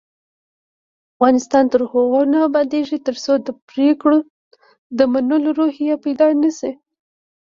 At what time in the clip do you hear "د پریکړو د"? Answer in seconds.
3.45-4.99